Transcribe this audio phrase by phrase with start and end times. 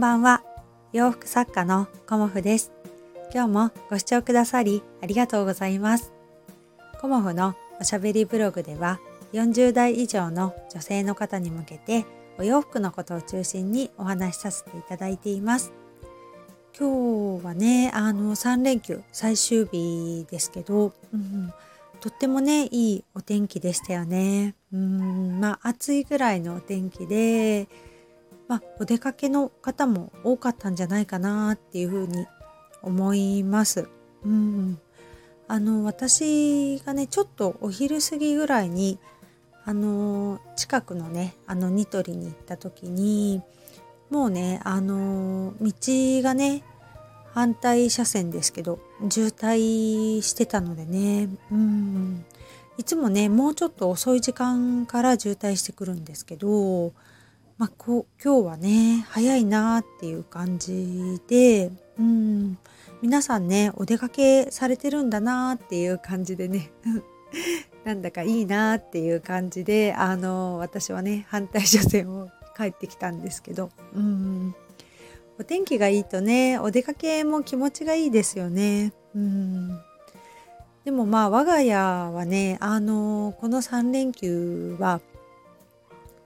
[0.00, 0.42] んばんは。
[0.94, 2.72] 洋服作家のコモフです。
[3.34, 6.14] 今日もご視聴くださりありがとうございます。
[7.02, 8.98] コモフのおしゃべりブログでは
[9.34, 12.06] 40代以上の女性の方に向けて
[12.38, 15.70] お洋服のことを中心にお話しさせていただいています。
[16.78, 21.52] 今日はねあの3連休最終日ですけど、うん、
[22.00, 24.54] とってもねいいお天気でしたよね。
[24.72, 27.68] うんまあ暑いぐらいのお天気で
[28.50, 32.26] まあ、お出かけの方も多かったんじゃないかなっていうふうに
[32.82, 33.88] 思います。
[34.24, 34.80] うん、
[35.46, 38.98] あの私がねちょっとお昼過ぎぐらいに
[39.64, 43.40] あの近くのねあのニトリに行った時に
[44.10, 45.72] もうねあの道
[46.22, 46.64] がね
[47.32, 51.28] 反対車線ですけど渋滞してたのでね。
[51.52, 52.24] うん。
[52.78, 56.92] いつもねもうちょっと遅い時間から渋滞してくるんですけど
[57.60, 62.56] まあ、こ今日はね早いなっていう感じで、うん、
[63.02, 66.70] 皆さんねお出かけされてるんだなっていう感じでね
[67.84, 74.54] なんだかいいなっていう感じであの私はね反対車線を帰ってきたんですけど、うん、
[75.38, 78.94] お天気がいいとねお出かけも気持ちがいいですよね。
[79.14, 79.78] うん。
[80.86, 85.02] でもまあ我が家はねあのこの3連休は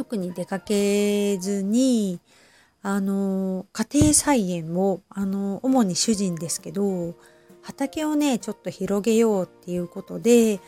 [0.00, 2.20] 特に出かけずに
[2.80, 7.14] あの家庭菜園をあの主に主人ですけど
[7.60, 10.58] 畑をねちょっと広げようっていうことで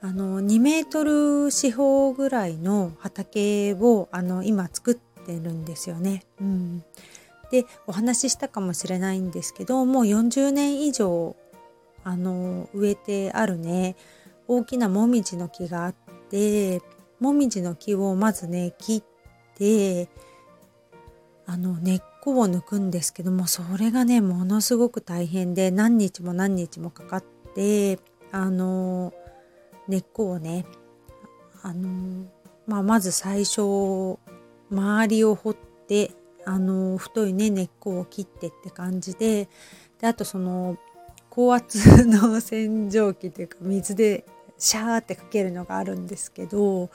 [0.00, 6.24] あの2メートル四方ぐらいの畑をあの今作ってるんですよね。
[6.40, 6.84] うん、
[7.52, 11.36] でお話ししたかもしれないんですけどもう40年以上
[12.02, 13.94] あの植えてあるね
[14.48, 15.94] 大きなもみじの木があっ
[16.28, 16.82] て
[17.20, 19.02] もみじの木をまずね切っ
[19.56, 20.08] て
[21.46, 27.24] あの根っこを抜くんですけどもそれがねものすごく大変で何日も何日もかかっ
[27.54, 27.98] て
[28.32, 29.12] あの
[29.88, 30.66] 根っこをね
[31.62, 32.26] あの、
[32.66, 34.18] まあ、まず最初
[34.70, 35.56] 周りを掘っ
[35.88, 36.12] て
[36.44, 39.48] あの太いね根っこを切ってって感じで
[40.00, 40.76] であとその
[41.30, 44.26] 高圧の洗浄機というか水で
[44.58, 46.90] シャーってかけるのがあるんですけど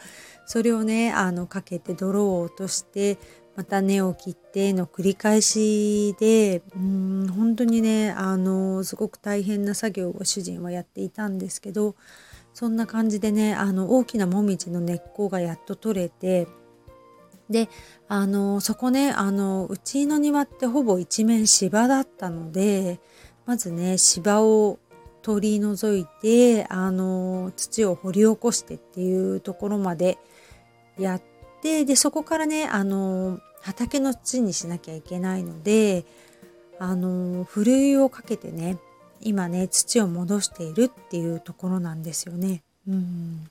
[0.46, 3.18] それをねあのかけて泥を落として
[3.56, 11.96] また根を切っての繰り返しでうん本当にねあのすごく大変な作業を主人はやっていたんですけど
[12.54, 16.48] そんな感じでねあの大きなもみじの根っこがやっと取れて
[17.50, 17.70] で
[18.08, 23.00] あのそこねあのうちの庭ってほぼ一面芝だったので
[23.46, 24.80] まずね芝を
[25.24, 30.20] 取り除いてあの土を掘り起こしてっていうところまで
[31.00, 31.22] やっ
[31.62, 36.06] てでそこからねあの畑の土にしなきゃいけないので
[36.78, 38.78] あのふるいをかけてね
[39.22, 42.62] 今ね土を戻しているっていうところなんですよね。
[42.88, 43.50] うん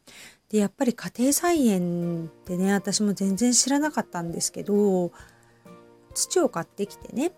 [0.51, 5.11] でやっぱり家庭菜園ってね私も全然知らなかったんですけど
[6.13, 7.33] 土を買ってきてね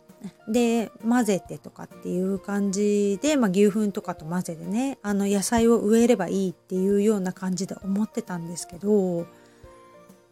[0.49, 9.27] で混ぜてとかっていう感じで、まあ、牛糞とかと混ぜてねあの野菜を植えればいいっていうような感じで思ってたんですけど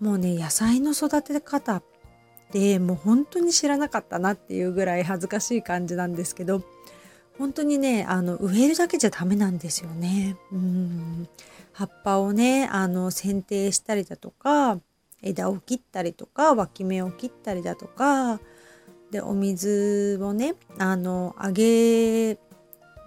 [0.00, 1.82] もうね野菜の育て方っ
[2.52, 6.62] てもう本当に知らなかったなっていうぐらい恥ずかしい感じなんですけど
[7.38, 10.36] 本当にねあの植えるだけじゃダメなんですよね。
[10.52, 11.28] うん
[11.72, 14.78] 葉っぱをねあの剪定したりだとか
[15.22, 18.40] 枝を切ったりとか脇芽を切ったりだとか
[19.12, 22.38] でお水をねあのあげ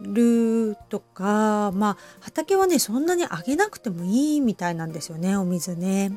[0.01, 6.13] るとかまあ畑はねそんなにあげなくてもいいみたいなんですよねお水ね。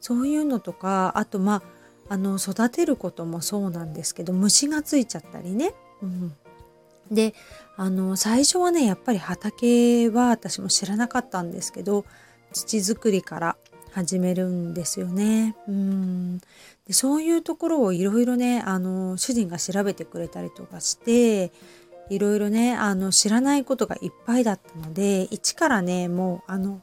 [0.00, 1.62] そういうのとかあとま
[2.08, 5.74] ああの育てることもそうなんですけど虫がついちゃったりね。
[6.02, 6.34] うん、
[7.10, 7.34] で
[7.76, 12.06] あの最初はねやっぱり畑は私も知らなかったんですけど
[12.52, 13.56] 土作りから
[13.92, 15.54] 始めるんですよね。
[15.68, 16.38] うん
[16.86, 21.52] でそういうところをいろいろねあの主人が調べてくれたりとかして
[22.10, 26.80] いろいろねあの知らないことがいっぱいだったので一からねもうあの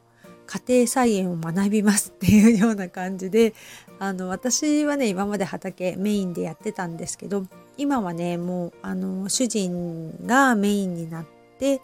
[0.47, 3.53] 家庭菜園を学びますっていうような感じで
[3.99, 7.45] あの私はね今まで畑メインでやってたんですけど
[7.77, 11.25] 今はねもうあの主人がメインになっ
[11.59, 11.81] て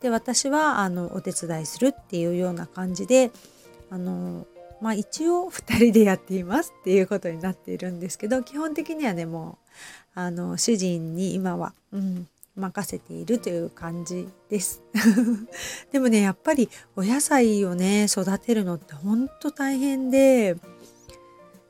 [0.00, 3.32] で私はあのお手伝いするっていうような感じで
[3.90, 4.46] あの
[4.84, 9.56] まあ一応2人でやっていますっていうことになっているんですけど基本的にはねも
[10.14, 14.82] うあの主人に今は、うん、任せているという感じです。
[15.90, 20.58] でもねやっぱりお野菜をね育てるのってほんと大変で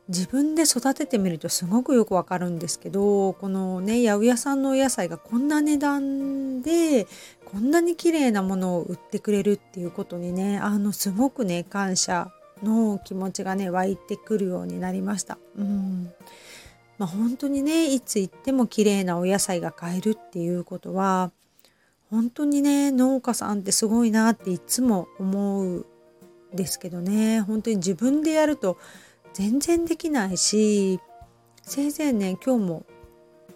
[0.09, 7.07] 自分で育ててみるとすごくよくわかるんですけどこのね八百屋さんのお野菜がこんな値段で
[7.45, 12.33] こんなに綺麗なものを売ってくれるっていうことにねあのすごくね感謝
[12.65, 15.39] の気持ちがね湧いてくるようになりました。
[15.57, 16.13] うん
[16.99, 21.33] まあ、本当にねいつ行っても綺麗なお野菜が買えるっていうことは
[22.11, 25.87] 本当にね農家さんってすごいなっていつも思うん
[26.55, 28.79] ですけどね本当に自分でやると
[29.33, 31.01] 全然できないし
[31.63, 32.87] せいぜいね今日も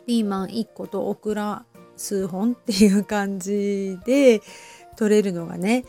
[0.06, 1.64] ピーマン1個とオクラ
[1.96, 4.40] 数本っていう感じで
[4.96, 5.84] 取れるのがね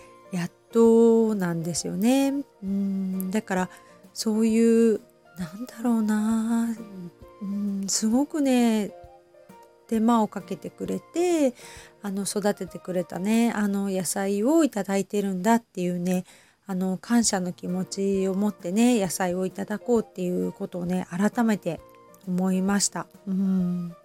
[0.70, 2.34] やっとなんですよね。
[2.64, 3.70] うんだから
[4.14, 5.02] そういう
[5.38, 6.76] なんだろうな
[7.42, 8.92] うんすごくね
[9.88, 11.56] 手間をかけてくれて
[12.04, 16.26] あの育ててくれたねあの野菜をいただいてるんだっていうね
[16.68, 21.82] あの感謝の気持ちを持ってね野菜をいただこうっていうことをね改めて
[22.28, 23.08] 思いました。
[23.28, 23.96] うんま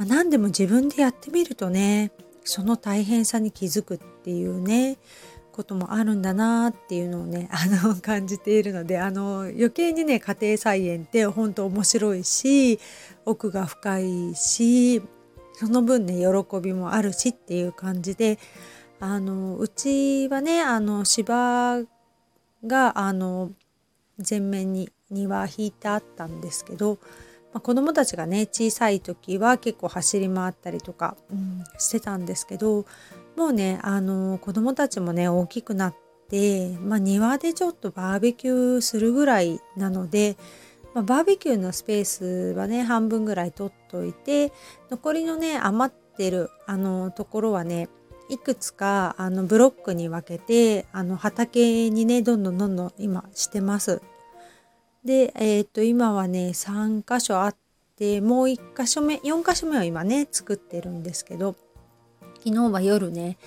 [0.00, 2.10] あ、何でも自分でやってみるとね
[2.42, 4.96] その大変さに気づくっていうね
[5.60, 12.80] こともあるんだなっていうのをね あの感じているのであの余計にね家庭菜園って本当面白いし
[13.26, 15.02] 奥が深いし
[15.52, 18.38] その分ね喜びもあるしっていう感じで
[19.00, 21.82] あのうちはねあの芝
[22.66, 23.52] があの
[24.28, 26.98] 前面に庭引いてあったんですけど、
[27.52, 32.86] まあ、子供たちがね小さい時は結構走り回ったりとか、うん、してたんですけど
[33.40, 35.94] もうねあの子供たちもね大きくなっ
[36.28, 40.36] て、まあ、庭でちょっとバーベキューするぐらいなので、
[40.92, 44.52] まあ、バーベキューのスペースはね半分ぐらい取っといて
[44.90, 47.88] 残りのね余ってるあのところはね
[48.28, 54.02] いくつかあのブロックに分けてあの畑にねどんどんどんどん今してます。
[55.02, 57.56] で、えー、っと今はね3箇所あっ
[57.96, 61.56] てもう1箇所目4箇所目を今ね作ってるんですけど
[62.44, 63.38] 昨日は夜ね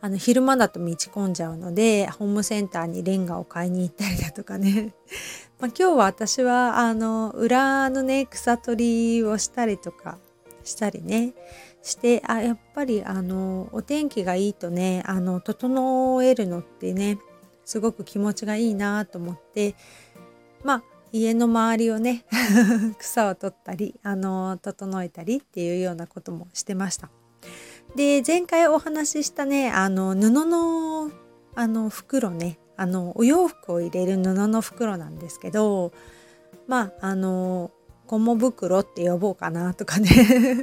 [0.00, 4.94] あの昼間だと道込んじゃうのでホームセンターにレンガを買いに行ったりだとかね
[5.60, 10.18] ま今日は私はあの裏のね草取りをしたりとか
[10.64, 11.34] したりね
[11.82, 17.18] してあやっぱりあのお天気がいいとねあの整えるのってね
[17.64, 19.76] すごく気持ちがいいなと思って
[20.64, 20.82] まあ
[21.12, 22.24] 家の周りをね
[22.98, 27.08] 草を取ったりあの整えたりっていうようなこともしてました。
[27.96, 31.10] で前回お話ししたねあの布の
[31.54, 32.58] あの袋ね。
[32.74, 35.92] あのお洋服を入れる布の袋なんですけど
[36.66, 37.70] まああの
[38.06, 40.08] コモ袋って呼ぼうかなとかね。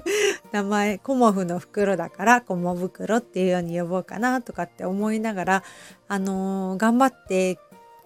[0.51, 5.63] 名前コモフの袋だからコモ袋っていうように呼ぼうかなとかって思いながら
[6.07, 7.59] あの、頑張って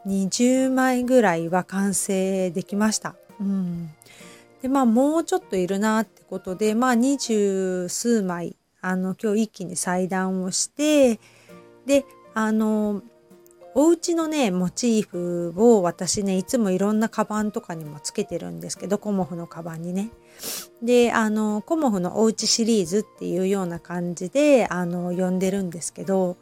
[0.05, 3.15] 20枚ぐらいは完成できました。
[3.39, 3.89] うん、
[4.61, 11.19] でまあもうちょっといるなってことでまあ二十数枚あの今日一気に裁断をして
[11.85, 13.01] であの
[13.75, 20.09] お家のねモチーフを私ねいつもいろんなカバンとかにもつけてるんですけどコモフのカバンにね。
[20.81, 26.37] であのコモフのおうちシリーズっていうような感じであの呼んでるんですけど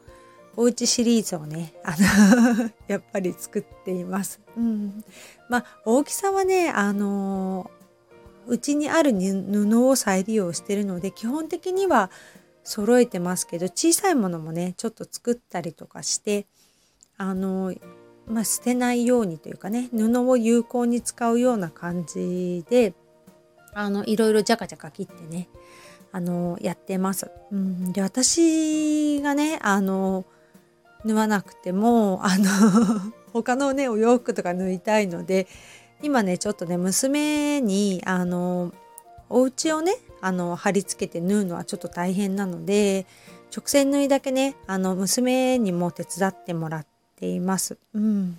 [0.56, 4.40] おうちシリーズをねあの やっぱり作っています。
[4.56, 5.04] うん、
[5.48, 7.70] まあ大きさはねあの
[8.46, 12.10] うちにある布を再利用してるので基本的には
[12.64, 16.46] 揃えてますけど小さいものもねちょっと作ったりとかして
[17.16, 17.74] あの、
[18.26, 22.94] まあ、捨てないようにというかね布を有効に使うような感じで
[23.74, 25.48] あのいろいろジャカジャカ切ってね
[26.12, 27.30] あのやってます。
[27.50, 30.26] うん、で私がねあの
[31.04, 32.44] 縫わなくてもあの
[33.32, 35.48] 他のねお洋服とか縫いたいので
[36.02, 38.72] 今ねちょっとね娘にあの
[39.32, 43.06] お家をねあの貼り付けて縫うのはちょっと大変なので
[43.54, 46.86] 直線縫いだけねあの娘にも手伝ってもらっ
[47.16, 47.78] ています。
[47.94, 48.38] うん。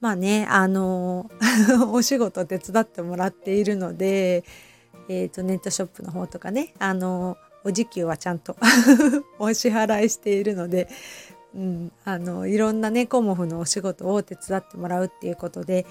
[0.00, 1.30] まあね、あの、
[1.90, 4.44] お仕事手伝ってもらっているので、
[5.08, 8.56] えっ、ー、と、ネットショップの方とかね、あの、お時給はちゃんと
[9.40, 10.88] お支払いしているので、
[11.54, 15.86] うん、あの、いろんなね、コモフのお仕事を手伝ってもらうっていうことで、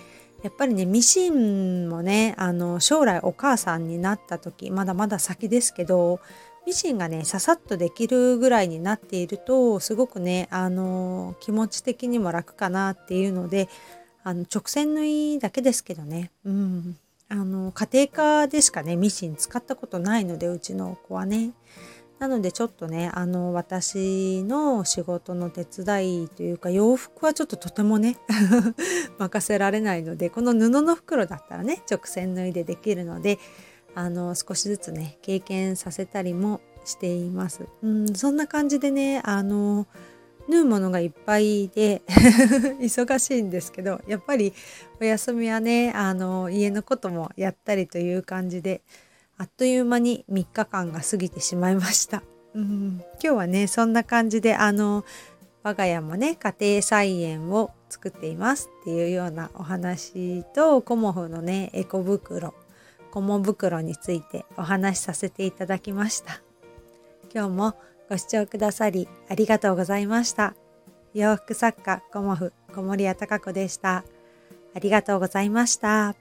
[0.45, 6.19] やっぱりねミシンもねあの将来お母さんになった時まだまだ先ですけど
[6.67, 13.69] ミシンがねささっとできるぐらいになっているとすごくねあの気持ち的にも楽かなっていうので
[14.23, 16.95] あの直線縫いだけですけどね、うん、
[17.27, 21.53] あの家庭科でしかねミシン使ったことないのでうちの子はね。
[22.19, 28.17] なのでちょっとねあの私の仕事の手伝いというか洋服はちょっととてもね
[29.19, 33.37] 任せられないのでこの布の袋だったらね直線縫いでできるので
[33.95, 37.65] あの少しずつね経験させたりもしています。
[37.81, 39.87] うんそんな感じでねあの
[40.47, 42.03] 縫うものがいっぱいで
[42.79, 44.53] 忙しいんですけどやっぱり
[45.01, 48.81] お休みはねあの家のこともやったりという感じで
[49.37, 52.23] あっという間に3日間が過ぎてしまいました。
[52.53, 55.03] うん、今日はねそんな感じであの
[55.63, 62.53] 我が家もね家庭菜園を作っていますっていうようなお話とコモフのねエコ袋
[63.11, 66.41] コモ袋についてお話しさせていただきました。
[67.33, 67.75] 今日も
[68.09, 70.53] ご視聴くださりありがとうございました。
[71.13, 74.03] 洋服作家コモフ小森屋隆子でした。
[74.73, 76.15] ありがとうございました。